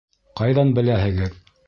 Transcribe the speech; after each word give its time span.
Ҡайҙан 0.39 0.71
беләһегеҙ? 0.79 1.41